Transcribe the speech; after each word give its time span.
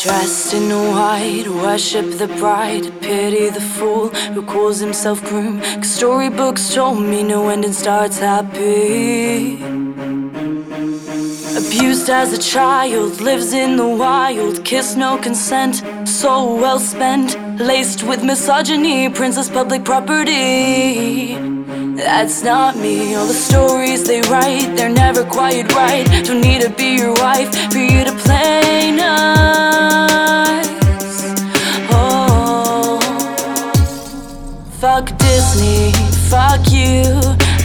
Dressed 0.00 0.54
in 0.54 0.70
white, 0.70 1.48
worship 1.48 2.18
the 2.18 2.28
bride, 2.38 2.84
pity 3.00 3.50
the 3.50 3.60
fool 3.60 4.10
who 4.32 4.42
calls 4.42 4.78
himself 4.78 5.20
groom. 5.24 5.60
Cause 5.60 5.90
storybooks 5.90 6.72
told 6.72 7.00
me 7.00 7.24
no 7.24 7.48
ending 7.48 7.72
starts 7.72 8.20
happy. 8.20 9.56
Abused 11.56 12.08
as 12.10 12.32
a 12.32 12.38
child, 12.38 13.20
lives 13.20 13.52
in 13.52 13.74
the 13.74 13.88
wild, 13.88 14.64
kiss 14.64 14.94
no 14.94 15.18
consent, 15.18 15.82
so 16.06 16.54
well 16.54 16.78
spent, 16.78 17.36
laced 17.58 18.04
with 18.04 18.22
misogyny, 18.22 19.08
princess 19.08 19.50
public 19.50 19.84
property. 19.84 21.47
That's 21.98 22.44
not 22.44 22.76
me. 22.76 23.16
All 23.16 23.26
the 23.26 23.34
stories 23.34 24.06
they 24.06 24.20
write, 24.30 24.76
they're 24.76 24.88
never 24.88 25.24
quite 25.24 25.74
right. 25.74 26.06
Don't 26.24 26.40
need 26.40 26.62
to 26.62 26.70
be 26.70 26.94
your 26.96 27.12
wife 27.14 27.52
for 27.72 27.78
you 27.78 28.04
to 28.04 28.12
play 28.12 28.92
nice. 28.92 30.68
Oh, 31.90 33.00
fuck 34.78 35.06
Disney, 35.18 35.90
fuck 36.30 36.70
you. 36.70 37.02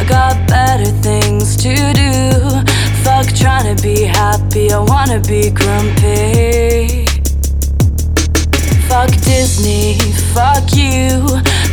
I 0.02 0.06
got 0.10 0.48
better 0.48 0.90
things 1.04 1.56
to 1.58 1.76
do. 1.94 2.64
Fuck 3.04 3.28
trying 3.36 3.76
to 3.76 3.84
be 3.84 4.02
happy, 4.02 4.72
I 4.72 4.80
wanna 4.80 5.20
be 5.20 5.52
grumpy. 5.52 7.06
Fuck 8.90 9.12
Disney, 9.22 10.00
fuck 10.34 10.74
you. 10.74 11.24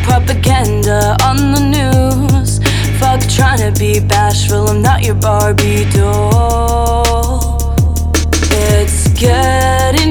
Propaganda 0.04 1.16
on 1.22 1.52
the 1.52 1.60
news. 1.60 2.59
Fuck 3.00 3.22
trying 3.30 3.58
to 3.58 3.72
be 3.80 3.98
bashful, 3.98 4.68
I'm 4.68 4.82
not 4.82 5.02
your 5.02 5.14
Barbie 5.14 5.86
doll. 5.90 7.56
It's 8.52 9.08
getting 9.18 10.09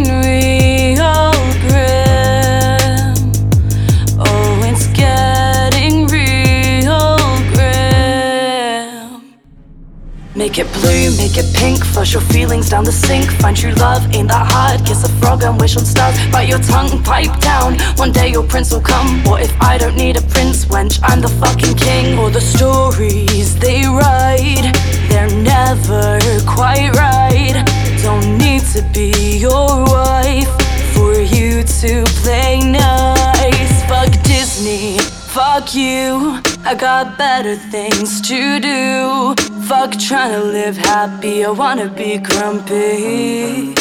Make 10.50 10.66
it 10.66 10.74
blue, 10.82 11.16
make 11.16 11.38
it 11.38 11.46
pink, 11.56 11.86
flush 11.86 12.14
your 12.14 12.24
feelings 12.24 12.72
down 12.72 12.84
the 12.84 12.92
sink. 12.92 13.30
Find 13.34 13.56
true 13.56 13.74
love, 13.74 14.02
ain't 14.16 14.30
that 14.30 14.52
hard. 14.52 14.84
Kiss 14.84 15.04
a 15.04 15.10
frog 15.20 15.44
and 15.44 15.62
wish 15.62 15.78
on 15.78 15.86
stars. 15.86 16.16
Bite 16.32 16.50
your 16.50 16.58
tongue, 16.58 17.04
pipe 17.04 17.40
down. 17.40 17.78
One 17.98 18.12
day 18.12 18.32
your 18.32 18.42
prince 18.42 18.72
will 18.72 18.82
come. 18.82 19.24
What 19.26 19.44
if 19.44 19.54
I 19.62 19.78
don't 19.78 19.96
need 19.96 20.18
a 20.18 20.24
prince, 20.24 20.66
wench? 20.66 21.00
I'm 21.04 21.22
the 21.22 21.30
fucking 21.30 21.76
king. 21.76 22.18
All 22.18 22.32
the 22.32 22.42
stories 22.42 23.60
they 23.60 23.86
write, 23.86 24.74
they're 25.08 25.30
never 25.30 26.18
quite 26.48 26.96
right. 26.96 27.54
Don't 28.02 28.40
need 28.40 28.64
to 28.74 28.82
be 28.92 29.38
your 29.38 29.86
wife 29.86 30.50
for 30.96 31.14
you 31.14 31.62
to 31.62 32.06
play 32.24 32.60
nice. 32.60 33.84
Fuck 33.84 34.10
Disney. 34.24 34.98
Fuck 35.30 35.76
you, 35.76 36.42
I 36.66 36.76
got 36.76 37.18
better 37.18 37.56
things 37.56 38.22
to 38.22 38.60
do. 38.60 39.36
Fuck 39.64 39.98
trying 39.98 40.34
to 40.34 40.44
live 40.44 40.78
happy, 40.78 41.46
I 41.46 41.52
wanna 41.52 41.88
be 41.90 42.18
grumpy. 42.18 43.74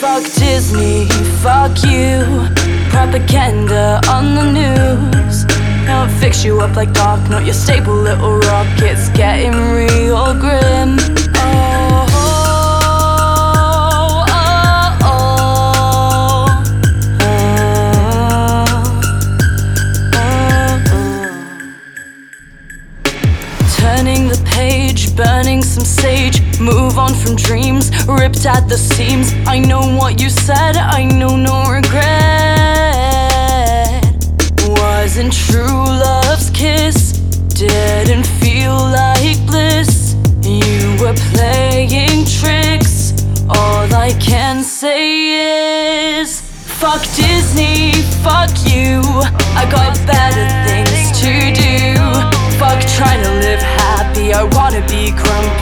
Fuck 0.00 0.24
Disney, 0.34 1.06
fuck 1.42 1.76
you. 1.84 2.24
Propaganda 2.90 4.00
on 4.08 4.34
the 4.34 4.46
news. 4.52 5.44
Don't 5.86 6.10
fix 6.20 6.44
you 6.44 6.60
up 6.60 6.76
like 6.76 6.92
Doc, 6.92 7.18
not 7.30 7.44
your 7.44 7.54
stable 7.54 7.94
little 7.94 8.38
rock. 8.38 8.66
It's 8.78 9.08
getting 9.10 9.52
real 9.72 10.34
grim. 10.34 11.19
Move 26.90 26.98
on 26.98 27.14
from 27.14 27.36
dreams, 27.36 27.88
ripped 28.08 28.44
at 28.46 28.68
the 28.68 28.76
seams. 28.76 29.32
I 29.46 29.60
know 29.60 29.96
what 29.96 30.20
you 30.20 30.28
said, 30.28 30.76
I 30.76 31.04
know 31.04 31.36
no 31.36 31.70
regret. 31.70 32.02
Wasn't 34.66 35.32
true 35.32 35.84
love's 35.86 36.50
kiss, 36.50 37.12
didn't 37.54 38.26
feel 38.42 38.74
like 38.74 39.38
bliss. 39.46 40.16
You 40.42 40.96
were 41.00 41.14
playing 41.30 42.24
tricks. 42.26 43.12
All 43.48 43.86
I 43.94 44.12
can 44.18 44.64
say 44.64 46.18
is. 46.18 46.40
Fuck 46.80 47.02
Disney, 47.14 47.92
fuck 48.26 48.50
you. 48.66 49.00
I 49.54 49.64
got 49.70 49.94
better 50.08 50.46
things 50.66 51.20
to 51.20 51.52
do. 51.54 51.94
Fuck 52.58 52.80
trying 52.98 53.22
to 53.22 53.30
live 53.46 53.62
happy, 53.62 54.32
I 54.32 54.42
wanna 54.42 54.84
be 54.88 55.12
grumpy. 55.12 55.59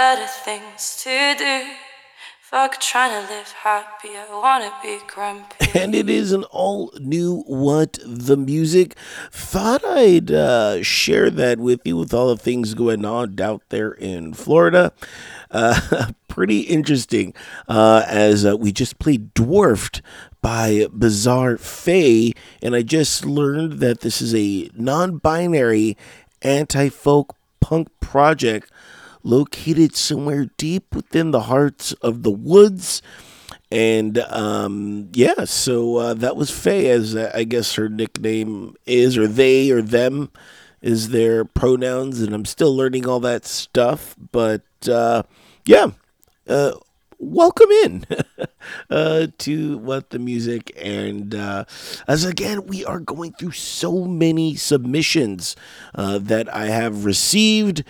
Better 0.00 0.26
things 0.26 0.96
to 0.96 1.34
do. 1.36 1.62
Fuck 2.40 2.80
trying 2.80 3.10
to 3.10 3.30
live 3.30 3.52
happy, 3.52 4.08
I 4.16 4.24
wanna 4.32 4.72
be 4.82 4.98
grumpy. 5.06 5.56
and 5.78 5.94
it 5.94 6.08
is 6.08 6.32
an 6.32 6.44
all 6.44 6.90
new 6.98 7.42
What 7.46 7.98
the 8.02 8.38
Music. 8.38 8.96
Thought 9.30 9.84
I'd 9.84 10.30
uh, 10.30 10.82
share 10.82 11.28
that 11.28 11.58
with 11.58 11.82
you 11.84 11.98
with 11.98 12.14
all 12.14 12.28
the 12.28 12.38
things 12.38 12.72
going 12.72 13.04
on 13.04 13.38
out 13.42 13.60
there 13.68 13.92
in 13.92 14.32
Florida. 14.32 14.94
Uh, 15.50 16.12
pretty 16.28 16.60
interesting 16.60 17.34
uh, 17.68 18.02
as 18.06 18.46
uh, 18.46 18.56
we 18.56 18.72
just 18.72 18.98
played 18.98 19.34
Dwarfed 19.34 20.00
by 20.40 20.86
Bizarre 20.94 21.58
Faye, 21.58 22.32
and 22.62 22.74
I 22.74 22.80
just 22.80 23.26
learned 23.26 23.80
that 23.80 24.00
this 24.00 24.22
is 24.22 24.34
a 24.34 24.70
non 24.72 25.18
binary 25.18 25.98
anti 26.40 26.88
folk 26.88 27.36
punk 27.60 27.88
project 28.00 28.72
located 29.22 29.94
somewhere 29.96 30.46
deep 30.56 30.94
within 30.94 31.30
the 31.30 31.42
hearts 31.42 31.92
of 31.94 32.22
the 32.22 32.30
woods. 32.30 33.02
And 33.72 34.18
um, 34.18 35.10
yeah, 35.12 35.44
so 35.44 35.96
uh, 35.96 36.14
that 36.14 36.36
was 36.36 36.50
Faye, 36.50 36.90
as 36.90 37.14
uh, 37.14 37.30
I 37.34 37.44
guess 37.44 37.74
her 37.74 37.88
nickname 37.88 38.74
is, 38.86 39.16
or 39.16 39.28
they, 39.28 39.70
or 39.70 39.80
them 39.80 40.30
is 40.82 41.10
their 41.10 41.44
pronouns. 41.44 42.20
And 42.20 42.34
I'm 42.34 42.44
still 42.44 42.74
learning 42.76 43.06
all 43.06 43.20
that 43.20 43.46
stuff. 43.46 44.16
But 44.32 44.62
uh, 44.88 45.22
yeah, 45.66 45.92
uh, 46.48 46.72
welcome 47.20 47.70
in 47.84 48.04
uh, 48.90 49.26
to 49.38 49.78
what 49.78 50.10
the 50.10 50.18
music. 50.18 50.72
And 50.76 51.34
uh, 51.34 51.64
as 52.08 52.24
again, 52.24 52.66
we 52.66 52.84
are 52.84 52.98
going 52.98 53.32
through 53.34 53.52
so 53.52 54.04
many 54.04 54.56
submissions 54.56 55.54
uh, 55.94 56.18
that 56.18 56.52
I 56.52 56.66
have 56.66 57.04
received. 57.04 57.84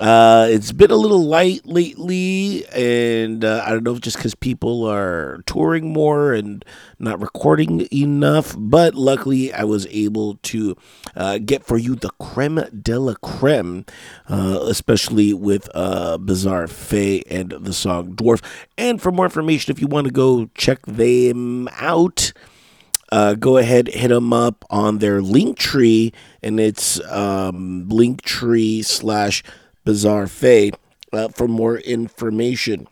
Uh, 0.00 0.48
it's 0.50 0.72
been 0.72 0.90
a 0.90 0.96
little 0.96 1.22
light 1.22 1.66
lately, 1.66 2.66
and 2.68 3.44
uh, 3.44 3.62
I 3.64 3.70
don't 3.70 3.84
know 3.84 3.94
if 3.94 4.00
just 4.00 4.16
because 4.16 4.34
people 4.34 4.84
are 4.84 5.42
touring 5.46 5.92
more 5.92 6.32
and 6.32 6.64
not 6.98 7.20
recording 7.20 7.86
enough. 7.92 8.56
But 8.58 8.94
luckily, 8.94 9.52
I 9.52 9.64
was 9.64 9.86
able 9.88 10.36
to 10.44 10.76
uh, 11.14 11.38
get 11.38 11.62
for 11.62 11.76
you 11.76 11.94
the 11.94 12.10
creme 12.18 12.64
de 12.82 12.98
la 12.98 13.14
creme, 13.14 13.84
uh, 14.28 14.60
especially 14.62 15.34
with 15.34 15.68
uh, 15.74 16.16
Bizarre 16.18 16.68
Faye 16.68 17.22
and 17.30 17.50
the 17.50 17.74
song 17.74 18.14
Dwarf. 18.14 18.42
And 18.78 19.00
for 19.00 19.12
more 19.12 19.26
information, 19.26 19.72
if 19.72 19.80
you 19.80 19.86
want 19.86 20.06
to 20.06 20.12
go 20.12 20.46
check 20.54 20.84
them 20.86 21.68
out, 21.76 22.32
uh, 23.12 23.34
go 23.34 23.58
ahead 23.58 23.88
hit 23.88 24.08
them 24.08 24.32
up 24.32 24.64
on 24.70 24.98
their 24.98 25.20
link 25.20 25.58
tree 25.58 26.14
and 26.42 26.58
it's 26.58 26.98
um, 27.10 27.86
link 27.90 28.22
tree 28.22 28.80
slash 28.80 29.42
bizarre 29.84 30.26
faye 30.26 30.70
uh, 31.12 31.28
for 31.28 31.48
more 31.48 31.78
information 31.78 32.86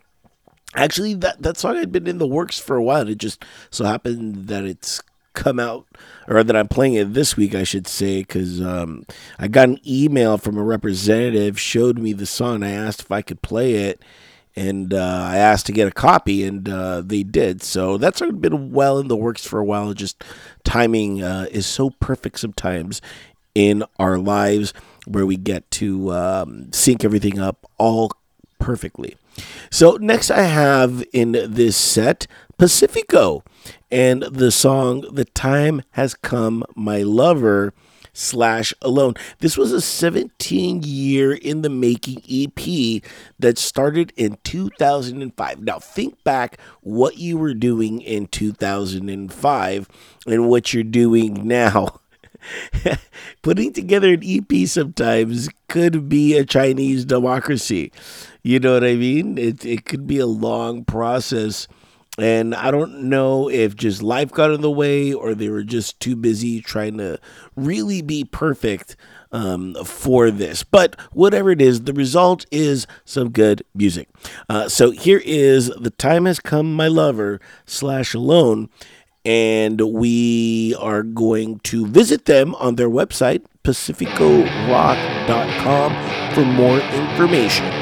actually 0.75 1.13
that, 1.13 1.41
that 1.41 1.57
song 1.57 1.75
had 1.75 1.91
been 1.91 2.07
in 2.07 2.17
the 2.17 2.27
works 2.27 2.59
for 2.59 2.75
a 2.75 2.83
while 2.83 3.07
it 3.07 3.17
just 3.17 3.43
so 3.69 3.85
happened 3.85 4.47
that 4.47 4.65
it's 4.65 5.01
come 5.33 5.59
out 5.59 5.87
or 6.27 6.43
that 6.43 6.55
i'm 6.55 6.67
playing 6.67 6.93
it 6.93 7.13
this 7.13 7.37
week 7.37 7.55
i 7.55 7.63
should 7.63 7.87
say 7.87 8.19
because 8.19 8.59
um, 8.61 9.05
i 9.39 9.47
got 9.47 9.69
an 9.69 9.79
email 9.87 10.37
from 10.37 10.57
a 10.57 10.63
representative 10.63 11.59
showed 11.59 11.97
me 11.97 12.11
the 12.11 12.25
song 12.25 12.63
i 12.63 12.71
asked 12.71 13.01
if 13.01 13.11
i 13.11 13.21
could 13.21 13.41
play 13.41 13.75
it 13.75 14.01
and 14.55 14.93
uh, 14.93 15.27
I 15.29 15.37
asked 15.37 15.65
to 15.67 15.71
get 15.71 15.87
a 15.87 15.91
copy, 15.91 16.43
and 16.43 16.67
uh, 16.67 17.01
they 17.01 17.23
did. 17.23 17.61
So 17.63 17.97
that's 17.97 18.21
been 18.21 18.71
well 18.71 18.99
in 18.99 19.07
the 19.07 19.15
works 19.15 19.45
for 19.45 19.59
a 19.59 19.65
while. 19.65 19.93
Just 19.93 20.23
timing 20.63 21.23
uh, 21.23 21.47
is 21.51 21.65
so 21.65 21.91
perfect 21.91 22.39
sometimes 22.39 23.01
in 23.55 23.83
our 23.99 24.17
lives 24.17 24.73
where 25.05 25.25
we 25.25 25.37
get 25.37 25.69
to 25.71 26.11
um, 26.13 26.71
sync 26.71 27.03
everything 27.03 27.39
up 27.39 27.69
all 27.77 28.11
perfectly. 28.59 29.15
So, 29.69 29.97
next 29.99 30.29
I 30.29 30.43
have 30.43 31.03
in 31.13 31.31
this 31.31 31.77
set 31.77 32.27
Pacifico 32.57 33.43
and 33.89 34.23
the 34.23 34.51
song 34.51 35.05
The 35.11 35.25
Time 35.25 35.81
Has 35.91 36.13
Come, 36.13 36.63
My 36.75 37.01
Lover 37.01 37.73
slash 38.13 38.73
alone. 38.81 39.13
This 39.39 39.57
was 39.57 39.71
a 39.71 39.81
17 39.81 40.83
year 40.83 41.33
in 41.33 41.61
the 41.61 41.69
making 41.69 42.21
EP 42.29 43.01
that 43.39 43.57
started 43.57 44.13
in 44.15 44.37
2005. 44.43 45.61
Now 45.61 45.79
think 45.79 46.23
back 46.23 46.59
what 46.81 47.17
you 47.17 47.37
were 47.37 47.53
doing 47.53 48.01
in 48.01 48.27
2005 48.27 49.89
and 50.27 50.49
what 50.49 50.73
you're 50.73 50.83
doing 50.83 51.47
now. 51.47 51.99
Putting 53.41 53.73
together 53.73 54.13
an 54.13 54.21
EP 54.23 54.67
sometimes 54.67 55.49
could 55.67 56.09
be 56.09 56.37
a 56.37 56.45
Chinese 56.45 57.05
democracy. 57.05 57.91
You 58.43 58.59
know 58.59 58.73
what 58.73 58.83
I 58.83 58.95
mean? 58.95 59.37
It, 59.37 59.65
it 59.65 59.85
could 59.85 60.07
be 60.07 60.19
a 60.19 60.25
long 60.25 60.83
process 60.83 61.67
and 62.17 62.53
I 62.53 62.71
don't 62.71 63.03
know 63.03 63.49
if 63.49 63.75
just 63.75 64.03
life 64.03 64.31
got 64.31 64.51
in 64.51 64.61
the 64.61 64.69
way 64.69 65.13
or 65.13 65.33
they 65.33 65.47
were 65.47 65.63
just 65.63 65.99
too 66.01 66.15
busy 66.17 66.61
trying 66.61 66.97
to 66.97 67.19
really 67.55 68.01
be 68.01 68.25
perfect 68.25 68.97
um, 69.31 69.75
for 69.85 70.29
this. 70.29 70.63
But 70.63 70.99
whatever 71.13 71.51
it 71.51 71.61
is, 71.61 71.81
the 71.81 71.93
result 71.93 72.45
is 72.51 72.85
some 73.05 73.29
good 73.29 73.63
music. 73.73 74.09
Uh, 74.49 74.67
so 74.67 74.91
here 74.91 75.21
is 75.23 75.67
The 75.69 75.89
Time 75.89 76.25
Has 76.25 76.41
Come, 76.41 76.75
My 76.75 76.89
Lover, 76.89 77.39
slash 77.65 78.13
Alone. 78.13 78.69
And 79.23 79.79
we 79.81 80.73
are 80.79 81.03
going 81.03 81.59
to 81.59 81.85
visit 81.85 82.25
them 82.25 82.55
on 82.55 82.75
their 82.75 82.89
website, 82.89 83.45
pacificorock.com, 83.63 86.33
for 86.33 86.45
more 86.45 86.79
information. 86.79 87.80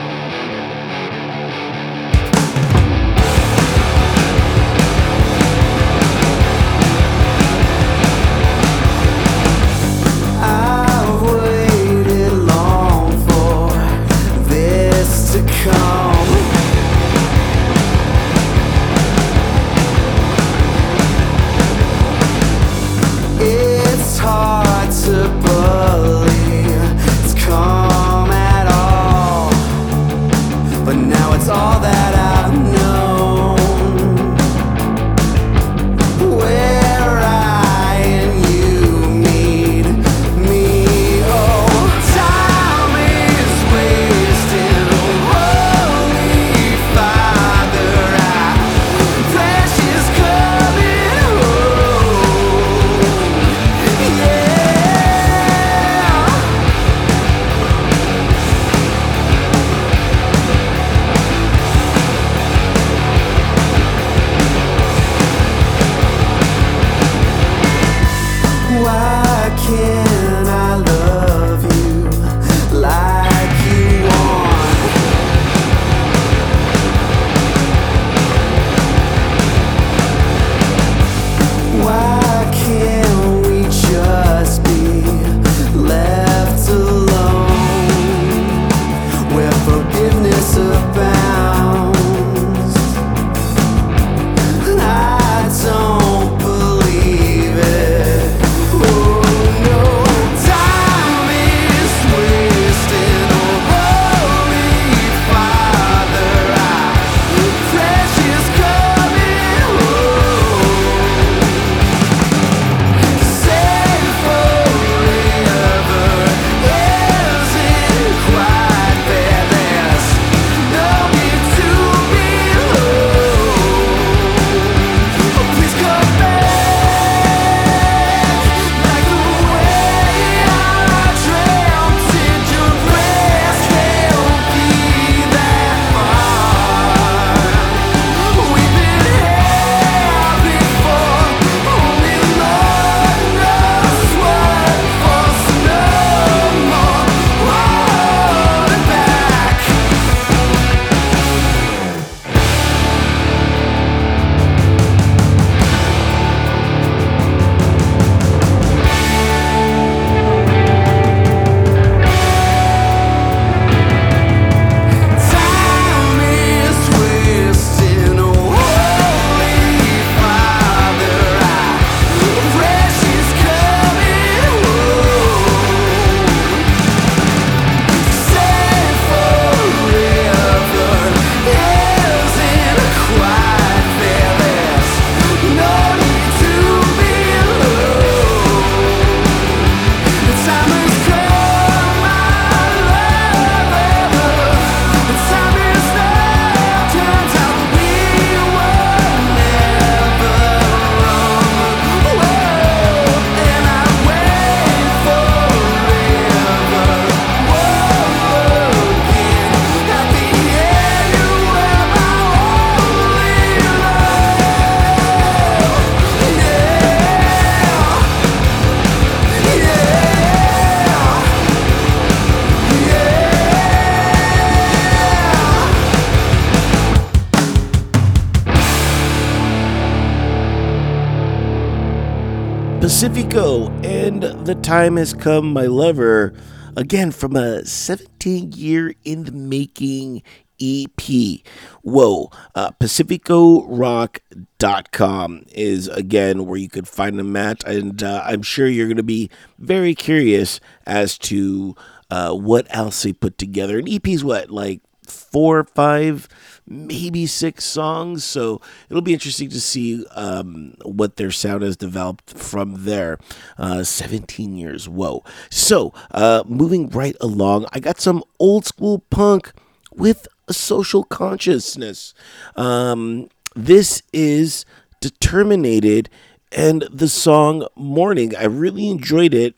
Pacifico 233.00 233.70
and 233.82 234.24
The 234.46 234.56
Time 234.56 234.98
Has 234.98 235.14
Come, 235.14 235.54
My 235.54 235.68
Lover, 235.68 236.34
Again, 236.76 237.12
from 237.12 237.38
a 237.38 237.66
17 237.66 238.52
year 238.52 238.94
in 239.06 239.24
the 239.24 239.32
making 239.32 240.22
EP. 240.62 241.40
Whoa. 241.82 242.30
Uh, 242.54 242.72
PacificoRock.com 242.72 245.46
is 245.54 245.88
again 245.88 246.46
where 246.46 246.60
you 246.60 246.68
could 246.68 246.90
find 246.90 247.18
them 247.18 247.38
at. 247.38 247.64
And 247.64 248.04
uh, 248.04 248.22
I'm 248.26 248.42
sure 248.42 248.68
you're 248.68 248.88
going 248.88 248.98
to 248.98 249.04
be 249.04 249.30
very 249.58 249.96
curious 249.96 250.60
as 250.86 251.18
to 251.20 251.78
uh, 252.12 252.34
what 252.34 252.68
else 252.70 253.04
they 253.04 253.14
put 253.14 253.38
together. 253.38 253.80
An 253.80 253.88
EP's 253.88 254.26
what, 254.26 254.50
like 254.50 254.82
four 255.06 255.60
or 255.60 255.64
five, 255.64 256.28
maybe 256.70 257.26
six 257.26 257.66
songs. 257.66 258.24
So 258.24 258.62
it'll 258.90 259.02
be 259.02 259.14
interesting 259.14 259.50
to 259.50 259.60
see 259.60 260.06
um, 260.16 260.76
what 260.84 261.18
their 261.18 261.32
sound 261.32 261.64
has 261.64 261.76
developed 261.76 262.30
from 262.32 262.86
there. 262.86 263.18
Uh, 263.58 263.84
17 263.84 264.56
years. 264.56 264.88
Whoa. 264.88 265.24
So 265.50 265.94
uh, 266.12 266.44
moving 266.46 266.90
right 266.90 267.16
along, 267.20 267.66
I 267.74 267.80
got 267.80 268.00
some 268.00 268.24
old 268.40 268.66
school 268.66 269.00
punk 269.10 269.52
with 269.94 270.28
a 270.48 270.54
social 270.54 271.04
consciousness. 271.04 272.14
Um, 272.56 273.30
this 273.56 274.04
is 274.14 274.66
Determinated 275.02 276.10
and 276.52 276.84
the 276.92 277.08
song 277.08 277.66
Morning. 277.76 278.36
I 278.36 278.46
really 278.46 278.90
enjoyed 278.90 279.34
it. 279.34 279.56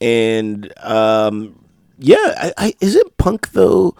And 0.00 0.72
um, 0.78 1.64
yeah, 1.98 2.16
I, 2.36 2.52
I, 2.56 2.74
isn't 2.80 3.16
punk 3.16 3.52
though 3.52 3.96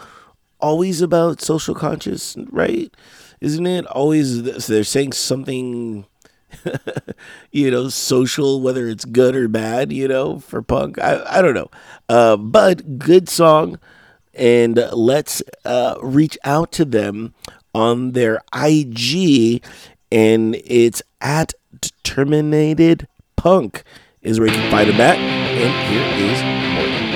always 0.60 1.00
about 1.00 1.40
social 1.40 1.74
conscious, 1.74 2.36
right? 2.50 2.92
Isn't 3.40 3.66
it 3.66 3.86
always 3.86 4.66
they're 4.66 4.84
saying 4.84 5.12
something 5.12 6.06
you 7.52 7.70
know, 7.70 7.88
social, 7.88 8.60
whether 8.60 8.88
it's 8.88 9.04
good 9.04 9.36
or 9.36 9.48
bad, 9.48 9.92
you 9.92 10.08
know, 10.08 10.38
for 10.38 10.62
punk. 10.62 10.98
I, 10.98 11.22
I 11.26 11.42
don't 11.42 11.54
know. 11.54 11.70
Uh, 12.08 12.36
but 12.36 12.98
good 12.98 13.28
song. 13.28 13.78
And 14.34 14.76
let's 14.92 15.42
uh, 15.64 15.96
reach 16.00 16.38
out 16.44 16.70
to 16.72 16.84
them 16.84 17.34
on 17.74 18.12
their 18.12 18.40
IG. 18.54 19.62
And 20.10 20.54
it's 20.64 21.02
at 21.20 21.54
Determinated 21.80 23.08
Punk, 23.36 23.82
is 24.22 24.38
where 24.38 24.48
you 24.48 24.54
can 24.54 24.70
find 24.70 24.88
them 24.88 25.00
at. 25.00 25.18
And 25.18 25.92
here 25.92 26.32
is 26.32 27.07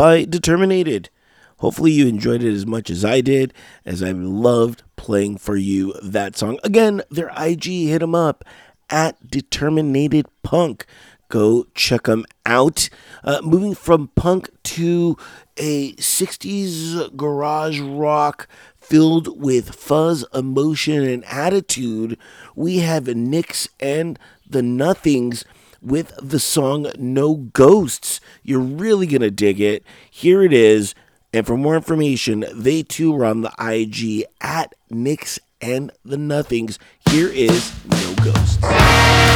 by 0.00 0.24
Determinated. 0.24 1.10
Hopefully, 1.58 1.92
you 1.92 2.06
enjoyed 2.06 2.42
it 2.42 2.54
as 2.54 2.64
much 2.64 2.88
as 2.88 3.04
I 3.04 3.20
did, 3.20 3.52
as 3.84 4.02
I 4.02 4.12
loved 4.12 4.82
playing 4.96 5.36
for 5.36 5.56
you 5.56 5.92
that 6.02 6.38
song. 6.38 6.58
Again, 6.64 7.02
their 7.10 7.30
IG, 7.36 7.64
hit 7.64 7.98
them 7.98 8.14
up 8.14 8.42
at 8.88 9.30
Determinated 9.30 10.24
Punk. 10.42 10.86
Go 11.28 11.66
check 11.74 12.04
them 12.04 12.24
out. 12.46 12.88
Uh, 13.22 13.42
moving 13.42 13.74
from 13.74 14.08
punk 14.14 14.48
to 14.62 15.18
a 15.58 15.92
60s 15.96 17.14
garage 17.14 17.80
rock 17.80 18.48
filled 18.80 19.38
with 19.38 19.74
fuzz, 19.74 20.24
emotion, 20.32 21.04
and 21.04 21.26
attitude, 21.26 22.16
we 22.56 22.78
have 22.78 23.06
Nix 23.06 23.68
and 23.78 24.18
the 24.48 24.62
Nothings 24.62 25.44
with 25.82 26.12
the 26.22 26.40
song 26.40 26.90
No 26.98 27.34
Ghosts. 27.34 28.20
You're 28.42 28.60
really 28.60 29.06
going 29.06 29.22
to 29.22 29.30
dig 29.30 29.60
it. 29.60 29.84
Here 30.10 30.42
it 30.42 30.52
is. 30.52 30.94
And 31.32 31.46
for 31.46 31.56
more 31.56 31.76
information, 31.76 32.44
they 32.52 32.82
too 32.82 33.14
are 33.16 33.24
on 33.24 33.42
the 33.42 33.52
IG 33.58 34.26
at 34.40 34.74
Nix 34.90 35.38
and 35.60 35.92
the 36.04 36.16
Nothings. 36.16 36.78
Here 37.10 37.28
is 37.28 37.72
No 37.88 38.14
Ghosts. 38.24 39.29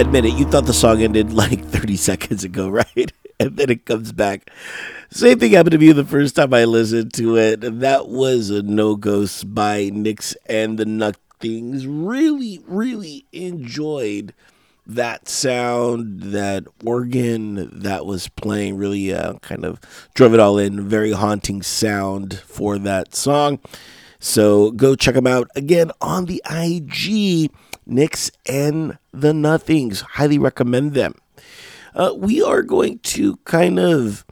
Admit 0.00 0.24
it, 0.24 0.34
you 0.34 0.44
thought 0.44 0.66
the 0.66 0.72
song 0.72 1.02
ended 1.02 1.32
like 1.32 1.64
30 1.64 1.96
seconds 1.96 2.44
ago, 2.44 2.68
right? 2.68 3.12
and 3.40 3.56
then 3.56 3.70
it 3.70 3.86
comes 3.86 4.12
back. 4.12 4.50
Same 5.10 5.38
thing 5.38 5.52
happened 5.52 5.72
to 5.72 5.78
me 5.78 5.92
the 5.92 6.04
first 6.04 6.36
time 6.36 6.52
I 6.52 6.64
listened 6.64 7.14
to 7.14 7.36
it. 7.36 7.64
And 7.64 7.80
that 7.80 8.08
was 8.08 8.50
a 8.50 8.62
No 8.62 8.96
Ghost 8.96 9.54
by 9.54 9.90
Nix 9.92 10.36
and 10.46 10.78
the 10.78 10.84
Nothings. 10.84 11.86
Really, 11.86 12.60
really 12.66 13.26
enjoyed 13.32 14.34
that 14.86 15.28
sound, 15.28 16.22
that 16.22 16.64
organ 16.84 17.80
that 17.80 18.06
was 18.06 18.28
playing. 18.28 18.76
Really 18.76 19.12
uh, 19.12 19.34
kind 19.34 19.64
of 19.64 19.80
drove 20.14 20.34
it 20.34 20.40
all 20.40 20.58
in. 20.58 20.88
Very 20.88 21.12
haunting 21.12 21.62
sound 21.62 22.38
for 22.40 22.78
that 22.78 23.14
song. 23.14 23.60
So 24.20 24.72
go 24.72 24.96
check 24.96 25.14
them 25.14 25.26
out 25.26 25.48
again 25.54 25.92
on 26.00 26.24
the 26.24 26.42
IG. 26.50 27.50
Nix 27.88 28.30
and 28.46 28.98
the 29.12 29.32
Nothings. 29.32 30.02
Highly 30.02 30.38
recommend 30.38 30.94
them. 30.94 31.14
Uh, 31.94 32.12
we 32.16 32.42
are 32.42 32.62
going 32.62 32.98
to 33.00 33.36
kind 33.38 33.78
of 33.78 34.24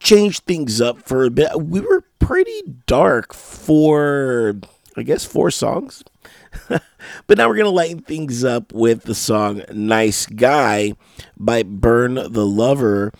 change 0.00 0.40
things 0.40 0.80
up 0.80 1.02
for 1.02 1.24
a 1.24 1.30
bit. 1.30 1.50
We 1.60 1.80
were 1.80 2.04
pretty 2.18 2.62
dark 2.86 3.34
for, 3.34 4.56
I 4.96 5.02
guess, 5.02 5.24
four 5.24 5.50
songs. 5.50 6.04
but 6.68 7.38
now 7.38 7.48
we're 7.48 7.56
going 7.56 7.64
to 7.64 7.70
lighten 7.70 8.00
things 8.00 8.44
up 8.44 8.72
with 8.72 9.02
the 9.02 9.14
song 9.14 9.62
Nice 9.72 10.26
Guy 10.26 10.94
by 11.36 11.62
Burn 11.62 12.14
the 12.14 12.46
Lover. 12.46 13.12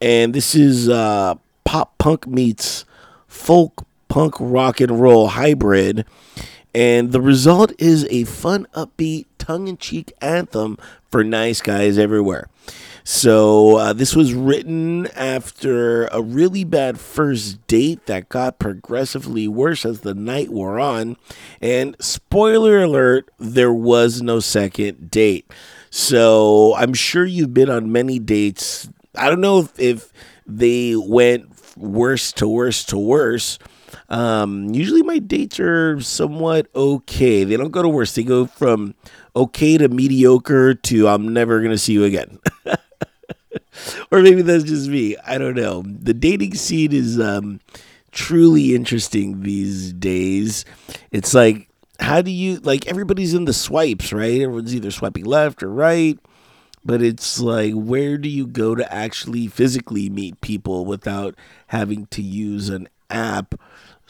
And 0.00 0.34
this 0.34 0.54
is 0.54 0.88
uh, 0.88 1.34
pop 1.64 1.98
punk 1.98 2.26
meets 2.26 2.84
folk 3.26 3.86
punk 4.08 4.34
rock 4.38 4.80
and 4.80 5.00
roll 5.00 5.28
hybrid. 5.28 6.06
And 6.78 7.10
the 7.10 7.20
result 7.20 7.72
is 7.76 8.06
a 8.08 8.22
fun, 8.22 8.68
upbeat, 8.72 9.26
tongue 9.36 9.66
in 9.66 9.78
cheek 9.78 10.12
anthem 10.20 10.78
for 11.10 11.24
nice 11.24 11.60
guys 11.60 11.98
everywhere. 11.98 12.48
So, 13.02 13.78
uh, 13.78 13.92
this 13.94 14.14
was 14.14 14.32
written 14.32 15.08
after 15.08 16.06
a 16.06 16.22
really 16.22 16.62
bad 16.62 17.00
first 17.00 17.66
date 17.66 18.06
that 18.06 18.28
got 18.28 18.60
progressively 18.60 19.48
worse 19.48 19.84
as 19.84 20.02
the 20.02 20.14
night 20.14 20.50
wore 20.50 20.78
on. 20.78 21.16
And 21.60 21.96
spoiler 21.98 22.84
alert, 22.84 23.28
there 23.40 23.72
was 23.72 24.22
no 24.22 24.38
second 24.38 25.10
date. 25.10 25.50
So, 25.90 26.76
I'm 26.76 26.94
sure 26.94 27.24
you've 27.24 27.54
been 27.54 27.70
on 27.70 27.90
many 27.90 28.20
dates. 28.20 28.88
I 29.16 29.28
don't 29.28 29.40
know 29.40 29.58
if, 29.58 29.80
if 29.80 30.12
they 30.46 30.94
went 30.94 31.76
worse 31.76 32.30
to 32.34 32.46
worse 32.46 32.84
to 32.84 32.98
worse 32.98 33.58
um, 34.08 34.72
usually 34.72 35.02
my 35.02 35.18
dates 35.18 35.60
are 35.60 36.00
somewhat 36.00 36.68
okay. 36.74 37.44
They 37.44 37.56
don't 37.56 37.70
go 37.70 37.82
to 37.82 37.88
worse. 37.88 38.14
They 38.14 38.22
go 38.22 38.46
from 38.46 38.94
okay 39.36 39.76
to 39.78 39.88
mediocre 39.88 40.74
to 40.74 41.08
I'm 41.08 41.32
never 41.32 41.58
going 41.58 41.72
to 41.72 41.78
see 41.78 41.92
you 41.92 42.04
again. 42.04 42.38
or 44.10 44.22
maybe 44.22 44.42
that's 44.42 44.64
just 44.64 44.88
me. 44.88 45.16
I 45.26 45.36
don't 45.38 45.54
know. 45.54 45.82
The 45.82 46.14
dating 46.14 46.54
scene 46.54 46.92
is 46.92 47.20
um, 47.20 47.60
truly 48.10 48.74
interesting 48.74 49.42
these 49.42 49.92
days. 49.92 50.64
It's 51.10 51.34
like, 51.34 51.68
how 52.00 52.22
do 52.22 52.30
you, 52.30 52.58
like, 52.60 52.86
everybody's 52.86 53.34
in 53.34 53.44
the 53.44 53.52
swipes, 53.52 54.12
right? 54.12 54.40
Everyone's 54.40 54.74
either 54.74 54.90
swiping 54.90 55.24
left 55.24 55.62
or 55.62 55.68
right. 55.68 56.18
But 56.84 57.02
it's 57.02 57.40
like, 57.40 57.74
where 57.74 58.16
do 58.16 58.28
you 58.28 58.46
go 58.46 58.74
to 58.74 58.90
actually 58.92 59.48
physically 59.48 60.08
meet 60.08 60.40
people 60.40 60.86
without 60.86 61.34
having 61.66 62.06
to 62.06 62.22
use 62.22 62.70
an 62.70 62.88
app? 63.10 63.54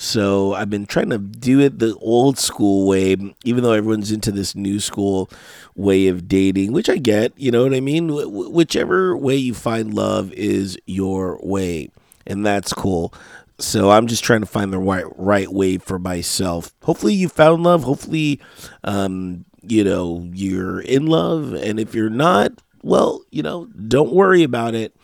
So 0.00 0.54
I've 0.54 0.70
been 0.70 0.87
trying 0.87 1.11
to 1.11 1.18
do 1.18 1.58
it 1.58 1.80
the 1.80 1.96
old 1.96 2.38
school 2.38 2.87
way, 2.87 3.16
even 3.44 3.64
though 3.64 3.72
everyone's 3.72 4.12
into 4.12 4.30
this 4.30 4.54
new 4.54 4.78
school 4.78 5.28
way 5.74 6.06
of 6.06 6.28
dating, 6.28 6.72
which 6.72 6.88
I 6.88 6.98
get, 6.98 7.32
you 7.37 7.50
know 7.50 7.64
what 7.64 7.74
I 7.74 7.80
mean? 7.80 8.08
Wh- 8.08 8.52
whichever 8.54 9.16
way 9.16 9.34
you 9.34 9.54
find 9.54 9.92
love 9.92 10.32
is 10.34 10.78
your 10.87 11.40
way, 11.42 11.90
and 12.28 12.46
that's 12.46 12.72
cool. 12.72 13.12
So 13.58 13.90
I'm 13.90 14.06
just 14.06 14.22
trying 14.22 14.40
to 14.40 14.46
find 14.46 14.72
the 14.72 14.78
right 14.78 15.04
right 15.16 15.48
way 15.52 15.78
for 15.78 15.98
myself. 15.98 16.72
Hopefully 16.84 17.14
you 17.14 17.28
found 17.28 17.64
love. 17.64 17.82
Hopefully, 17.82 18.40
um, 18.84 19.44
you 19.62 19.82
know 19.82 20.30
you're 20.32 20.80
in 20.80 21.06
love, 21.06 21.54
and 21.54 21.80
if 21.80 21.92
you're 21.92 22.08
not, 22.08 22.52
well, 22.84 23.22
you 23.32 23.42
know, 23.42 23.66
don't 23.66 24.12
worry 24.12 24.44
about 24.44 24.76
it 24.76 24.94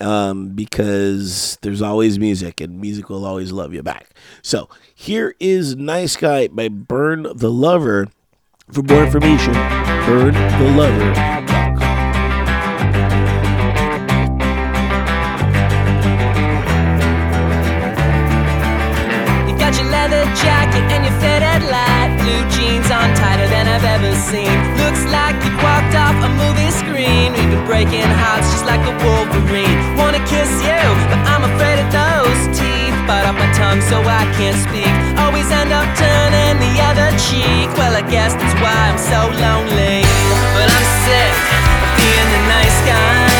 um, 0.00 0.50
because 0.50 1.58
there's 1.62 1.82
always 1.82 2.18
music 2.18 2.60
and 2.60 2.80
music 2.80 3.08
will 3.08 3.24
always 3.24 3.52
love 3.52 3.74
you 3.74 3.82
back. 3.82 4.10
So 4.42 4.68
here 4.94 5.34
is 5.40 5.76
Nice 5.76 6.16
Guy 6.16 6.48
by 6.48 6.68
Burn 6.68 7.22
the 7.34 7.50
Lover. 7.50 8.08
For 8.72 8.82
more 8.82 9.04
information, 9.04 9.52
got 19.58 19.76
your 19.76 19.90
leather 19.90 20.24
jacket 20.34 20.84
and 20.92 21.04
your 21.04 21.20
fitted 21.20 21.70
light. 21.70 22.16
Blue 22.20 22.50
jeans 22.50 22.63
I've 23.74 23.82
ever 23.82 24.14
seen. 24.14 24.54
Looks 24.78 25.02
like 25.10 25.34
you 25.42 25.50
walked 25.58 25.98
off 25.98 26.14
a 26.22 26.30
movie 26.38 26.70
screen. 26.70 27.34
We've 27.34 27.50
been 27.50 27.66
breaking 27.66 28.06
hearts 28.22 28.46
just 28.54 28.66
like 28.70 28.78
a 28.86 28.94
wolverine. 29.02 29.98
Wanna 29.98 30.22
kiss 30.30 30.46
you, 30.62 30.82
but 31.10 31.18
I'm 31.26 31.42
afraid 31.42 31.82
of 31.82 31.90
those 31.90 32.40
teeth. 32.54 32.94
Bite 33.10 33.26
off 33.26 33.34
my 33.34 33.50
tongue 33.50 33.82
so 33.82 33.98
I 33.98 34.30
can't 34.38 34.54
speak. 34.62 34.94
Always 35.18 35.50
end 35.50 35.74
up 35.74 35.90
turning 35.98 36.54
the 36.62 36.74
other 36.86 37.10
cheek. 37.18 37.66
Well, 37.74 37.98
I 37.98 38.06
guess 38.06 38.38
that's 38.38 38.54
why 38.62 38.78
I'm 38.94 39.00
so 39.10 39.26
lonely. 39.42 40.06
But 40.54 40.70
I'm 40.70 40.86
sick 41.02 41.34
of 41.82 41.90
being 41.98 42.28
the 42.30 42.42
nice 42.46 42.78
guy. 42.86 43.33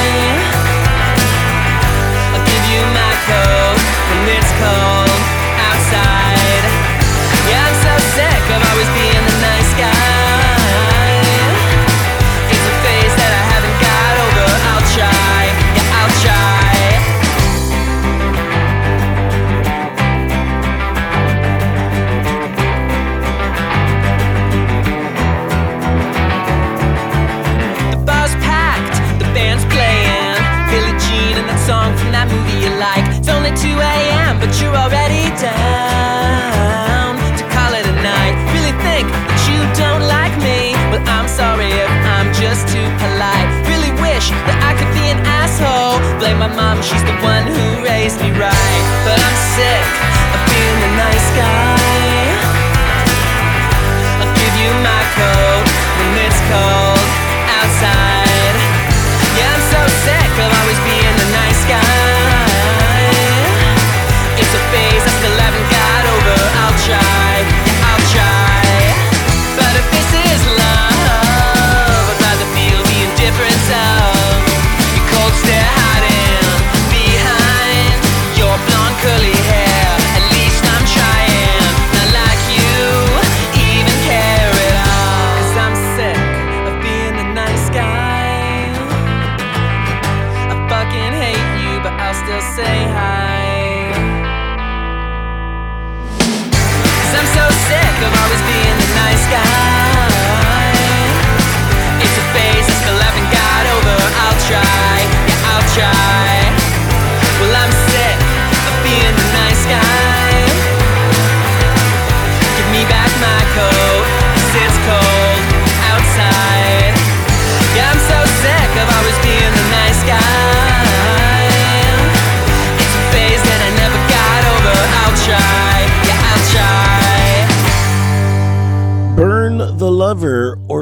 Wish 44.24 44.30
that 44.46 44.58
I 44.64 44.72
could 44.78 44.92
be 44.94 45.10
an 45.12 45.20
asshole. 45.26 46.00
Blame 46.18 46.38
my 46.38 46.48
mom, 46.48 46.80
she's 46.82 47.02
the 47.04 47.16
one 47.20 47.44
who 47.44 47.84
raised 47.84 48.20
me 48.20 48.30
right. 48.30 48.84
But 49.04 49.18
I'm 49.20 49.36
sick 49.56 50.13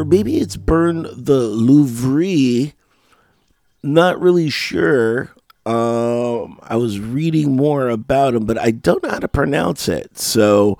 or 0.02 0.04
maybe 0.04 0.36
it's 0.38 0.56
Burn 0.56 1.06
the 1.12 1.38
Louvre. 1.38 2.72
Not 3.84 4.20
really 4.20 4.50
sure. 4.50 5.30
Um, 5.64 6.58
I 6.60 6.74
was 6.74 6.98
reading 6.98 7.54
more 7.54 7.88
about 7.88 8.34
him, 8.34 8.46
but 8.46 8.58
I 8.58 8.72
don't 8.72 9.00
know 9.04 9.10
how 9.10 9.20
to 9.20 9.28
pronounce 9.28 9.88
it. 9.88 10.18
So 10.18 10.76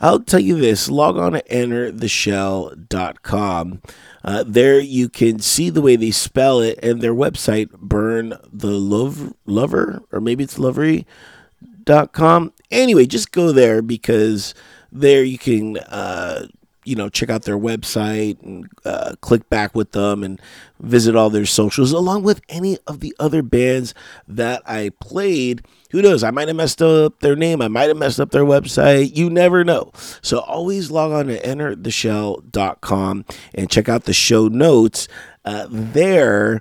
I'll 0.00 0.18
tell 0.18 0.40
you 0.40 0.56
this 0.56 0.90
log 0.90 1.16
on 1.16 1.34
to 1.34 1.42
entertheshell.com. 1.42 3.82
Uh, 4.24 4.44
there 4.44 4.80
you 4.80 5.08
can 5.08 5.38
see 5.38 5.70
the 5.70 5.80
way 5.80 5.94
they 5.94 6.10
spell 6.10 6.58
it 6.58 6.80
and 6.82 7.00
their 7.00 7.14
website, 7.14 7.70
Burn 7.70 8.34
the 8.52 8.72
Love, 8.72 9.32
Lover, 9.44 10.02
or 10.10 10.20
maybe 10.20 10.42
it's 10.42 10.58
Lovery.com. 10.58 12.52
Anyway, 12.72 13.06
just 13.06 13.30
go 13.30 13.52
there 13.52 13.80
because 13.80 14.54
there 14.90 15.22
you 15.22 15.38
can 15.38 15.78
uh, 15.78 16.48
you 16.86 16.94
know, 16.94 17.08
check 17.08 17.28
out 17.28 17.42
their 17.42 17.58
website 17.58 18.40
and 18.42 18.68
uh, 18.84 19.14
click 19.20 19.48
back 19.50 19.74
with 19.74 19.92
them 19.92 20.22
and 20.22 20.40
visit 20.80 21.16
all 21.16 21.30
their 21.30 21.46
socials, 21.46 21.92
along 21.92 22.22
with 22.22 22.40
any 22.48 22.78
of 22.86 23.00
the 23.00 23.14
other 23.18 23.42
bands 23.42 23.92
that 24.28 24.62
I 24.66 24.90
played. 25.00 25.66
Who 25.90 26.00
knows? 26.00 26.22
I 26.22 26.30
might 26.30 26.48
have 26.48 26.56
messed 26.56 26.80
up 26.80 27.20
their 27.20 27.36
name. 27.36 27.60
I 27.60 27.68
might 27.68 27.88
have 27.88 27.96
messed 27.96 28.20
up 28.20 28.30
their 28.30 28.44
website. 28.44 29.16
You 29.16 29.30
never 29.30 29.64
know. 29.64 29.90
So 30.22 30.40
always 30.40 30.90
log 30.90 31.12
on 31.12 31.26
to 31.26 31.40
entertheshell.com 31.40 33.24
and 33.54 33.70
check 33.70 33.88
out 33.88 34.04
the 34.04 34.12
show 34.12 34.48
notes. 34.48 35.08
Uh, 35.44 35.66
there, 35.70 36.60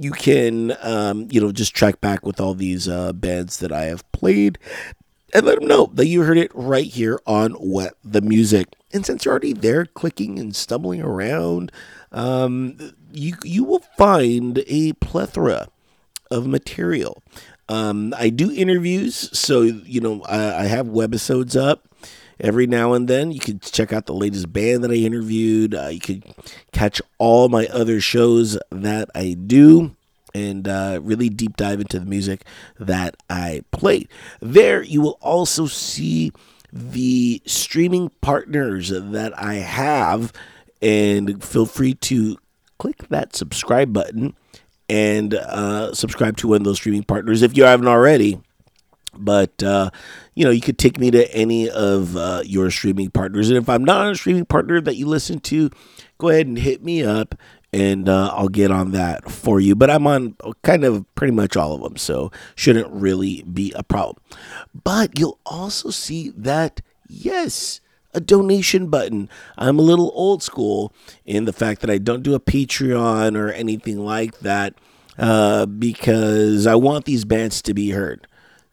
you 0.00 0.10
can, 0.10 0.76
um, 0.82 1.28
you 1.30 1.40
know, 1.40 1.52
just 1.52 1.74
track 1.74 2.00
back 2.00 2.26
with 2.26 2.40
all 2.40 2.54
these 2.54 2.88
uh, 2.88 3.12
bands 3.12 3.58
that 3.58 3.72
I 3.72 3.84
have 3.84 4.10
played 4.12 4.58
and 5.34 5.44
let 5.46 5.58
them 5.58 5.68
know 5.68 5.90
that 5.94 6.06
you 6.06 6.22
heard 6.22 6.38
it 6.38 6.50
right 6.54 6.86
here 6.86 7.18
on 7.26 7.52
What 7.52 7.94
the 8.04 8.20
Music. 8.20 8.68
And 8.92 9.04
since 9.04 9.24
you're 9.24 9.32
already 9.32 9.52
there 9.52 9.86
clicking 9.86 10.38
and 10.38 10.54
stumbling 10.54 11.02
around, 11.02 11.72
um, 12.12 12.94
you, 13.12 13.34
you 13.44 13.64
will 13.64 13.84
find 13.98 14.62
a 14.66 14.92
plethora 14.94 15.68
of 16.30 16.46
material. 16.46 17.22
Um, 17.68 18.14
I 18.16 18.30
do 18.30 18.52
interviews, 18.52 19.36
so, 19.36 19.62
you 19.62 20.00
know, 20.00 20.22
I, 20.22 20.62
I 20.62 20.64
have 20.66 20.86
webisodes 20.86 21.60
up 21.60 21.88
every 22.38 22.66
now 22.66 22.92
and 22.92 23.08
then. 23.08 23.32
You 23.32 23.40
can 23.40 23.58
check 23.58 23.92
out 23.92 24.06
the 24.06 24.14
latest 24.14 24.52
band 24.52 24.84
that 24.84 24.92
I 24.92 24.94
interviewed. 24.94 25.74
Uh, 25.74 25.88
you 25.88 26.00
can 26.00 26.22
catch 26.72 27.02
all 27.18 27.48
my 27.48 27.66
other 27.66 28.00
shows 28.00 28.56
that 28.70 29.10
I 29.14 29.32
do 29.34 29.95
and 30.36 30.68
uh, 30.68 31.00
really 31.02 31.28
deep 31.28 31.56
dive 31.56 31.80
into 31.80 31.98
the 31.98 32.06
music 32.06 32.44
that 32.78 33.16
I 33.30 33.62
played. 33.70 34.08
There, 34.40 34.82
you 34.82 35.00
will 35.00 35.18
also 35.22 35.66
see 35.66 36.32
the 36.72 37.42
streaming 37.46 38.10
partners 38.20 38.90
that 38.90 39.32
I 39.38 39.54
have, 39.54 40.32
and 40.82 41.42
feel 41.42 41.64
free 41.66 41.94
to 41.94 42.36
click 42.78 43.08
that 43.08 43.34
subscribe 43.34 43.92
button 43.92 44.36
and 44.88 45.34
uh, 45.34 45.94
subscribe 45.94 46.36
to 46.36 46.48
one 46.48 46.58
of 46.58 46.64
those 46.64 46.76
streaming 46.76 47.04
partners 47.04 47.42
if 47.42 47.56
you 47.56 47.64
haven't 47.64 47.88
already. 47.88 48.40
But 49.18 49.62
uh, 49.62 49.90
you 50.34 50.44
know, 50.44 50.50
you 50.50 50.60
could 50.60 50.76
take 50.76 50.98
me 50.98 51.10
to 51.12 51.34
any 51.34 51.70
of 51.70 52.14
uh, 52.14 52.42
your 52.44 52.70
streaming 52.70 53.10
partners, 53.10 53.48
and 53.48 53.56
if 53.56 53.70
I'm 53.70 53.84
not 53.84 54.10
a 54.10 54.14
streaming 54.14 54.44
partner 54.44 54.82
that 54.82 54.96
you 54.96 55.06
listen 55.06 55.40
to, 55.40 55.70
go 56.18 56.28
ahead 56.28 56.46
and 56.46 56.58
hit 56.58 56.84
me 56.84 57.02
up 57.02 57.34
and 57.76 58.08
uh, 58.08 58.30
I'll 58.32 58.48
get 58.48 58.70
on 58.70 58.92
that 58.92 59.30
for 59.30 59.60
you. 59.60 59.74
But 59.74 59.90
I'm 59.90 60.06
on 60.06 60.34
kind 60.62 60.82
of 60.84 61.04
pretty 61.14 61.32
much 61.32 61.56
all 61.56 61.74
of 61.74 61.82
them, 61.82 61.96
so 61.96 62.32
shouldn't 62.54 62.90
really 62.90 63.42
be 63.42 63.72
a 63.76 63.82
problem. 63.82 64.16
But 64.84 65.18
you'll 65.18 65.38
also 65.44 65.90
see 65.90 66.30
that, 66.30 66.80
yes, 67.06 67.80
a 68.14 68.20
donation 68.20 68.88
button. 68.88 69.28
I'm 69.58 69.78
a 69.78 69.82
little 69.82 70.10
old 70.14 70.42
school 70.42 70.92
in 71.26 71.44
the 71.44 71.52
fact 71.52 71.82
that 71.82 71.90
I 71.90 71.98
don't 71.98 72.22
do 72.22 72.34
a 72.34 72.40
Patreon 72.40 73.36
or 73.36 73.50
anything 73.50 74.02
like 74.02 74.38
that 74.38 74.74
uh, 75.18 75.66
because 75.66 76.66
I 76.66 76.76
want 76.76 77.04
these 77.04 77.26
bands 77.26 77.60
to 77.62 77.74
be 77.74 77.90
heard. 77.90 78.26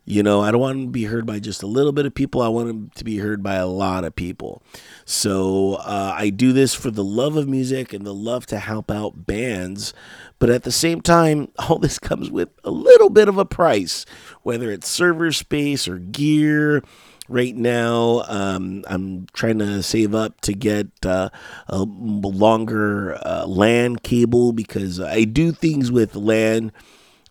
You 0.05 0.21
know, 0.21 0.41
I 0.41 0.51
don't 0.51 0.59
want 0.59 0.81
to 0.81 0.87
be 0.87 1.05
heard 1.05 1.25
by 1.25 1.39
just 1.39 1.63
a 1.63 1.67
little 1.67 1.93
bit 1.93 2.05
of 2.05 2.13
people. 2.13 2.41
I 2.41 2.49
want 2.49 2.93
to 2.95 3.03
be 3.05 3.19
heard 3.19 3.41
by 3.41 3.55
a 3.55 3.67
lot 3.67 4.03
of 4.03 4.13
people. 4.13 4.61
So 5.05 5.75
uh, 5.75 6.13
I 6.17 6.29
do 6.29 6.51
this 6.51 6.73
for 6.73 6.91
the 6.91 7.03
love 7.03 7.37
of 7.37 7.47
music 7.47 7.93
and 7.93 8.05
the 8.05 8.13
love 8.13 8.45
to 8.47 8.59
help 8.59 8.91
out 8.91 9.25
bands. 9.25 9.93
But 10.39 10.49
at 10.49 10.63
the 10.63 10.73
same 10.73 10.99
time, 10.99 11.47
all 11.59 11.79
this 11.79 11.99
comes 11.99 12.29
with 12.29 12.49
a 12.65 12.71
little 12.71 13.09
bit 13.09 13.29
of 13.29 13.37
a 13.37 13.45
price, 13.45 14.05
whether 14.41 14.71
it's 14.71 14.89
server 14.89 15.31
space 15.31 15.87
or 15.87 15.99
gear. 15.99 16.83
Right 17.29 17.55
now, 17.55 18.23
um, 18.27 18.83
I'm 18.85 19.27
trying 19.31 19.59
to 19.59 19.81
save 19.81 20.13
up 20.13 20.41
to 20.41 20.53
get 20.53 20.87
uh, 21.05 21.29
a 21.67 21.83
longer 21.83 23.17
uh, 23.25 23.45
LAN 23.47 23.95
cable 23.95 24.51
because 24.51 24.99
I 24.99 25.23
do 25.23 25.53
things 25.53 25.89
with 25.89 26.15
LAN 26.15 26.73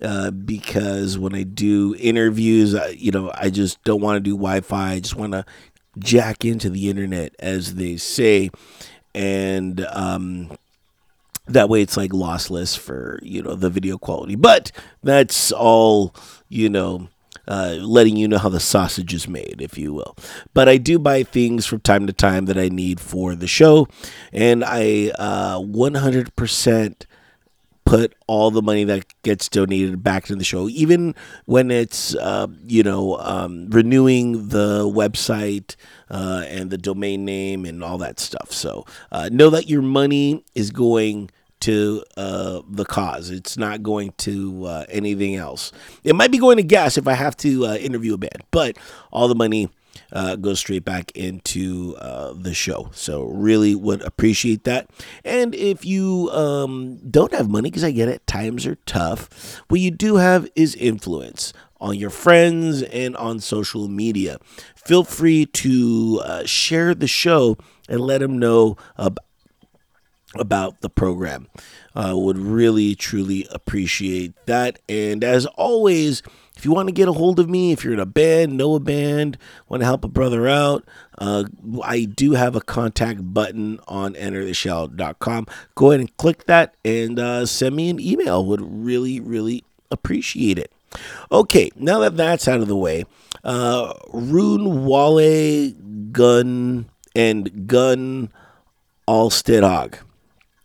uh, 0.03 0.31
because 0.31 1.19
when 1.19 1.35
I 1.35 1.43
do 1.43 1.95
interviews, 1.99 2.75
I, 2.75 2.89
you 2.89 3.11
know, 3.11 3.31
I 3.35 3.51
just 3.51 3.83
don't 3.85 4.01
want 4.01 4.17
to 4.17 4.21
do 4.21 4.37
Wi 4.37 4.61
Fi. 4.61 4.93
I 4.93 5.01
just 5.01 5.17
want 5.17 5.33
to 5.33 5.45
jack 5.99 6.45
into 6.45 6.71
the 6.71 6.89
internet, 6.89 7.35
as 7.39 7.75
they 7.75 7.97
say. 7.97 8.51
And, 9.15 9.85
um, 9.91 10.51
that 11.47 11.69
way 11.69 11.83
it's 11.83 11.97
like 11.97 12.13
lossless 12.13 12.79
for 12.79 13.19
you 13.21 13.43
know 13.43 13.57
the 13.57 13.69
video 13.69 13.99
quality 13.99 14.37
but 14.37 14.71
that's 15.03 15.51
all 15.51 16.15
you 16.49 16.69
know 16.69 17.09
uh, 17.49 17.77
letting 17.81 18.17
you 18.17 18.29
know 18.29 18.39
how 18.39 18.49
the 18.49 18.61
sausage 18.61 19.13
is 19.13 19.27
made, 19.27 19.57
if 19.61 19.77
you 19.77 19.93
will. 19.93 20.17
But 20.55 20.69
I 20.69 20.77
do 20.77 20.99
buy 20.99 21.23
things 21.25 21.67
from 21.67 21.81
time 21.81 22.07
to 22.07 22.13
time 22.13 22.47
that 22.47 22.59
I 22.59 22.69
need 22.69 23.01
for 23.01 23.35
the 23.35 23.49
show, 23.49 23.89
and 24.33 24.65
I 24.65 25.11
uh, 25.19 25.59
100% 25.59 26.95
put 27.93 28.15
all 28.27 28.51
the 28.51 28.63
money 28.63 28.85
that 28.85 29.05
gets 29.23 29.51
donated 29.51 30.03
back 30.03 30.25
to 30.25 30.35
the 30.35 30.45
show, 30.45 30.67
even 30.71 31.15
when 31.45 31.71
it's 31.71 32.15
uh, 32.15 32.47
you 32.65 32.83
know 32.83 33.19
um, 33.19 33.69
renewing 33.69 34.49
the 34.49 34.85
website 34.89 35.77
uh, 36.09 36.43
and 36.49 36.71
the 36.71 36.79
domain 36.79 37.27
name 37.27 37.67
and 37.67 37.85
all 37.85 37.99
that 37.99 38.19
stuff. 38.19 38.51
So 38.51 38.87
uh, 39.11 39.29
know 39.31 39.51
that 39.51 39.69
your 39.69 39.83
money 39.83 40.43
is 40.55 40.71
going 40.71 41.31
to 41.61 42.03
uh, 42.17 42.63
the 42.67 42.87
cause. 42.87 43.29
It's 43.29 43.59
not 43.59 43.83
going 43.83 44.15
to 44.19 44.65
uh, 44.65 44.85
anything 44.89 45.37
else. 45.37 45.71
It 46.03 46.15
might 46.15 46.31
be 46.31 46.39
going 46.39 46.57
to 46.57 46.63
gas 46.63 46.97
if 46.97 47.07
I 47.07 47.13
have 47.13 47.37
to 47.39 47.67
uh, 47.67 47.75
interview 47.75 48.15
a 48.15 48.17
band, 48.17 48.43
but 48.51 48.79
all 49.13 49.29
the 49.29 49.35
money 49.35 49.69
uh, 50.13 50.37
goes 50.37 50.59
straight 50.59 50.85
back 50.85 51.11
into 51.13 51.97
uh, 51.99 52.35
the 52.35 52.55
show. 52.55 52.91
So 52.93 53.25
really 53.25 53.75
would 53.75 54.03
appreciate 54.03 54.65
that. 54.65 54.91
And 55.25 55.55
if 55.55 55.85
you 55.85 56.31
um, 56.33 56.99
don't 57.11 57.33
have 57.33 57.49
money, 57.49 57.71
because 57.71 57.85
I 57.85 57.91
get 57.91 58.09
it, 58.09 58.27
times 58.27 58.67
are 58.67 58.77
tough. 58.87 59.63
What 59.69 59.81
you 59.81 59.91
do 59.91 60.17
have 60.17 60.49
is 60.55 60.75
influence 60.75 61.53
on 61.81 61.97
your 61.97 62.11
friends 62.11 62.83
and 62.83 63.17
on 63.17 63.41
social 63.41 63.89
media. 63.89 64.39
Feel 64.77 65.03
free 65.03 65.47
to 65.47 66.21
uh, 66.25 66.45
share 66.45 66.95
the 66.95 67.09
show 67.09 67.57
and 67.89 68.01
let 68.01 68.21
them 68.21 68.39
know 68.39 68.77
about 68.97 69.19
about 70.35 70.81
the 70.81 70.89
program. 70.89 71.47
Uh, 71.95 72.15
would 72.17 72.39
really 72.39 72.95
truly 72.95 73.47
appreciate 73.51 74.33
that. 74.47 74.79
And 74.89 75.23
as 75.23 75.45
always, 75.47 76.23
if 76.57 76.65
you 76.65 76.73
want 76.73 76.89
to 76.89 76.93
get 76.93 77.09
a 77.09 77.13
hold 77.13 77.39
of 77.39 77.49
me, 77.49 77.73
if 77.73 77.85
you're 77.85 77.93
in 77.93 78.01
a 78.01 78.07
band, 78.07 78.57
know 78.57 78.75
a 78.75 78.81
band, 78.81 79.37
want 79.69 79.81
to 79.81 79.85
help 79.85 80.05
a 80.05 80.09
brother 80.09 80.49
out, 80.49 80.85
uh, 81.19 81.45
I 81.83 82.05
do 82.05 82.33
have 82.33 82.55
a 82.55 82.61
contact 82.61 83.35
button 83.35 83.81
on 83.89 84.15
entertheshell.com. 84.15 85.47
Go 85.75 85.91
ahead 85.91 86.01
and 86.01 86.17
click 86.17 86.47
that 86.47 86.75
and 86.85 87.19
uh, 87.19 87.47
send 87.47 87.77
me 87.77 87.91
an 87.91 88.01
email. 88.01 88.45
Would 88.47 88.63
really, 88.63 89.21
really 89.21 89.65
appreciate 89.91 90.59
it. 90.59 90.73
Okay, 91.31 91.71
now 91.77 91.99
that 92.01 92.17
that's 92.17 92.47
out 92.47 92.61
of 92.61 92.69
the 92.69 92.77
way, 92.77 93.05
uh, 93.45 93.95
Rune 94.13 94.85
Wale 94.85 95.73
Gun 96.13 96.87
and 97.15 97.67
Gun 97.67 98.31
Alstedhog. 99.09 99.99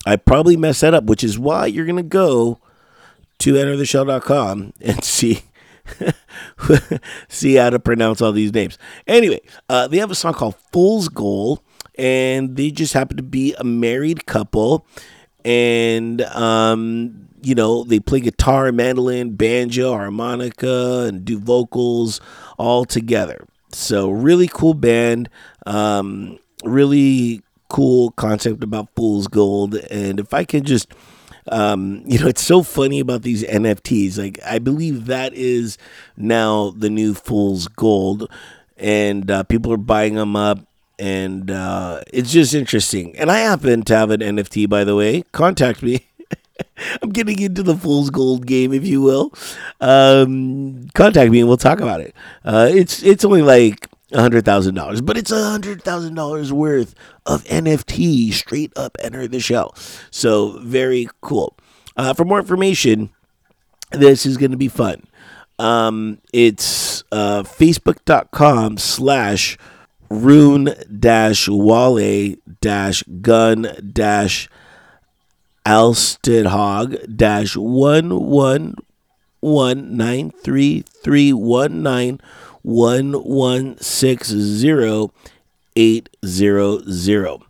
I 0.08 0.16
probably 0.16 0.56
messed 0.56 0.82
that 0.82 0.94
up, 0.94 1.04
which 1.04 1.24
is 1.24 1.38
why 1.38 1.66
you're 1.66 1.86
going 1.86 1.98
to 1.98 2.04
go 2.04 2.60
to 3.40 3.54
entertheshell.com 3.54 4.74
and 4.82 5.04
see 5.04 5.42
see 7.28 7.56
how 7.56 7.70
to 7.70 7.80
pronounce 7.80 8.22
all 8.22 8.32
these 8.32 8.54
names. 8.54 8.78
Anyway, 9.06 9.42
uh, 9.70 9.88
they 9.88 9.98
have 9.98 10.12
a 10.12 10.16
song 10.16 10.34
called 10.34 10.56
Fool's 10.72 11.10
Gold, 11.10 11.62
and 11.98 12.56
they 12.56 12.72
just 12.72 12.94
happen 12.94 13.18
to 13.18 13.24
be 13.24 13.54
a 13.58 13.64
married 13.64 14.26
couple. 14.26 14.86
And, 15.46 16.22
um, 16.22 17.30
you 17.42 17.56
know, 17.56 17.84
they 17.84 18.00
play 18.00 18.20
guitar, 18.20 18.72
mandolin, 18.72 19.36
banjo, 19.36 19.94
harmonica, 19.94 21.06
and 21.08 21.24
do 21.24 21.40
vocals 21.40 22.20
all 22.58 22.86
together. 22.86 23.46
So, 23.72 24.10
really 24.10 24.48
cool 24.48 24.74
band. 24.74 25.30
Um, 25.66 26.40
really 26.64 27.42
cool 27.70 28.12
concept 28.12 28.64
about 28.64 28.90
Fool's 28.96 29.28
Gold. 29.28 29.76
And 29.76 30.20
if 30.20 30.34
I 30.34 30.44
can 30.44 30.64
just 30.64 30.94
um, 31.50 32.04
you 32.08 32.20
know, 32.20 32.28
it's 32.28 32.44
so 32.44 32.64
funny 32.64 33.00
about 33.00 33.22
these 33.22 33.44
NFTs. 33.44 34.18
Like, 34.18 34.40
I 34.46 34.60
believe 34.60 35.06
that 35.06 35.34
is 35.34 35.78
now 36.16 36.72
the 36.72 36.90
new 36.90 37.14
fool's 37.14 37.68
gold, 37.68 38.30
and 38.78 39.30
uh, 39.32 39.44
people 39.44 39.72
are 39.74 39.78
buying 39.78 40.16
them 40.16 40.36
up 40.36 40.60
and 41.00 41.52
uh, 41.52 42.02
it's 42.12 42.32
just 42.32 42.54
interesting. 42.54 43.16
And 43.18 43.32
I 43.32 43.40
happen 43.40 43.84
to 43.84 43.96
have 43.96 44.12
an 44.12 44.22
NFT, 44.22 44.68
by 44.70 44.84
the 44.84 44.96
way. 44.96 45.24
Contact 45.32 45.84
me. 45.84 46.08
I'm 47.02 47.10
getting 47.10 47.40
into 47.40 47.64
the 47.64 47.76
fool's 47.76 48.10
gold 48.10 48.48
game, 48.48 48.74
if 48.74 48.86
you 48.86 49.02
will. 49.02 49.34
Um, 49.80 50.88
contact 50.96 51.32
me 51.32 51.40
and 51.40 51.48
we'll 51.48 51.58
talk 51.58 51.80
about 51.82 52.02
it. 52.02 52.16
Uh, 52.44 52.70
it's 52.72 53.04
it's 53.04 53.24
only 53.24 53.42
like 53.42 53.88
hundred 54.14 54.46
thousand 54.46 54.76
dollars, 54.76 55.02
but 55.02 55.18
it's 55.18 55.32
a 55.32 55.44
hundred 55.50 55.84
thousand 55.84 56.16
dollars 56.16 56.54
worth 56.54 56.96
of 57.26 57.44
NFT 57.46 58.34
straight 58.34 58.72
up 58.76 58.98
enter 59.00 59.28
the 59.28 59.40
show. 59.40 59.72
So 60.12 60.60
very 60.60 61.10
cool. 61.22 61.56
Uh, 61.96 62.14
for 62.14 62.26
more 62.26 62.40
information, 62.40 63.10
this 63.92 64.26
is 64.26 64.38
going 64.38 64.52
to 64.52 64.58
be 64.58 64.68
fun. 64.68 65.04
Um, 65.60 66.20
it's 66.32 67.04
uh, 67.12 67.44
facebook.com 67.44 68.78
slash 68.78 69.58
rune 70.10 70.74
dash 71.00 71.50
wale 71.50 72.36
dash 72.62 73.04
gun 73.22 73.68
dash 73.92 74.48
alstedhog 75.66 77.18
dash 77.18 77.58
one 77.58 78.18
one 78.22 78.76
one 79.42 79.98
nine 79.98 80.32
three 80.32 80.82
three 81.04 81.34
one 81.34 81.84
nine 81.84 82.22
one 82.68 83.14
one 83.14 83.78
six 83.80 84.28
zero 84.28 85.14
eight 85.78 86.10
zero 86.26 86.80
zero 86.90 87.42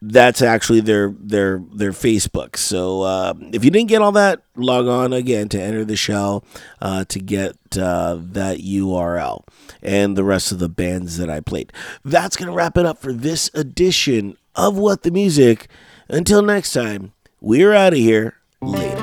that's 0.00 0.42
actually 0.42 0.80
their 0.80 1.14
their 1.18 1.62
their 1.72 1.90
Facebook. 1.92 2.56
So 2.56 3.02
uh, 3.02 3.34
if 3.52 3.64
you 3.64 3.70
didn't 3.70 3.88
get 3.88 4.00
all 4.00 4.12
that, 4.12 4.42
log 4.56 4.86
on 4.86 5.12
again 5.12 5.48
to 5.50 5.60
enter 5.60 5.84
the 5.84 5.96
shell 5.96 6.44
uh, 6.80 7.04
to 7.04 7.18
get 7.18 7.56
uh, 7.76 8.18
that 8.20 8.58
URL 8.58 9.44
and 9.80 10.16
the 10.16 10.24
rest 10.24 10.52
of 10.52 10.58
the 10.60 10.68
bands 10.68 11.18
that 11.18 11.30
I 11.30 11.40
played. 11.40 11.72
That's 12.04 12.36
gonna 12.36 12.52
wrap 12.52 12.76
it 12.76 12.86
up 12.86 12.98
for 12.98 13.12
this 13.12 13.50
edition 13.54 14.36
of 14.54 14.76
What 14.76 15.02
the 15.02 15.10
Music. 15.10 15.68
Until 16.08 16.42
next 16.42 16.72
time, 16.72 17.12
we're 17.40 17.72
out 17.72 17.92
of 17.92 17.98
here. 17.98 18.34
Later. 18.60 19.01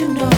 you 0.00 0.08
know 0.14 0.29